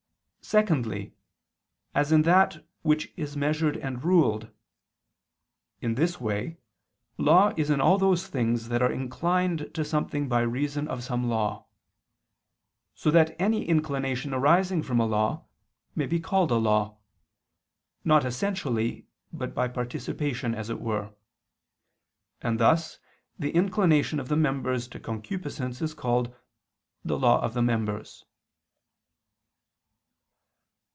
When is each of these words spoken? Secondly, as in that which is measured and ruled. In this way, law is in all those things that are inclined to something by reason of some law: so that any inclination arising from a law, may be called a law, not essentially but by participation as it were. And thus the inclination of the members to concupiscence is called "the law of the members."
Secondly, 0.43 1.13
as 1.95 2.11
in 2.11 2.23
that 2.23 2.67
which 2.81 3.13
is 3.15 3.37
measured 3.37 3.77
and 3.77 4.03
ruled. 4.03 4.49
In 5.79 5.95
this 5.95 6.19
way, 6.19 6.57
law 7.17 7.53
is 7.55 7.69
in 7.69 7.79
all 7.79 7.97
those 7.97 8.27
things 8.27 8.67
that 8.67 8.81
are 8.81 8.91
inclined 8.91 9.73
to 9.75 9.85
something 9.85 10.27
by 10.27 10.41
reason 10.41 10.87
of 10.89 11.03
some 11.03 11.29
law: 11.29 11.67
so 12.95 13.11
that 13.11 13.39
any 13.39 13.63
inclination 13.65 14.33
arising 14.33 14.81
from 14.83 14.99
a 14.99 15.05
law, 15.05 15.45
may 15.95 16.07
be 16.07 16.19
called 16.19 16.51
a 16.51 16.55
law, 16.57 16.97
not 18.03 18.25
essentially 18.25 19.05
but 19.31 19.53
by 19.53 19.69
participation 19.69 20.53
as 20.53 20.69
it 20.69 20.81
were. 20.81 21.13
And 22.41 22.59
thus 22.59 22.97
the 23.39 23.51
inclination 23.51 24.19
of 24.19 24.27
the 24.27 24.35
members 24.35 24.89
to 24.89 24.99
concupiscence 24.99 25.81
is 25.81 25.93
called 25.93 26.35
"the 27.05 27.17
law 27.17 27.39
of 27.41 27.53
the 27.53 27.61
members." 27.61 28.25